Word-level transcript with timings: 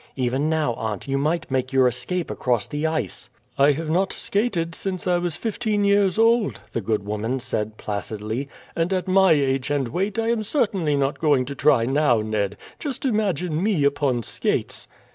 Even 0.15 0.49
now, 0.49 0.73
aunt, 0.77 1.07
you 1.07 1.19
might 1.19 1.51
make 1.51 1.71
your 1.71 1.87
escape 1.87 2.31
across 2.31 2.65
the 2.65 2.87
ice." 2.87 3.29
"I 3.55 3.73
have 3.73 3.87
not 3.91 4.11
skated 4.11 4.73
since 4.73 5.05
I 5.05 5.19
was 5.19 5.35
fifteen 5.35 5.83
years 5.85 6.17
old," 6.17 6.59
the 6.71 6.81
good 6.81 7.05
woman 7.05 7.39
said 7.39 7.77
placidly; 7.77 8.49
"and 8.75 8.91
at 8.93 9.07
my 9.07 9.33
age 9.33 9.69
and 9.69 9.89
weight 9.89 10.17
I 10.17 10.29
am 10.29 10.41
certainly 10.41 10.95
not 10.95 11.19
going 11.19 11.45
to 11.45 11.53
try 11.53 11.85
now, 11.85 12.19
Ned. 12.21 12.57
Just 12.79 13.05
imagine 13.05 13.61
me 13.61 13.83
upon 13.83 14.23
skates!" 14.23 14.87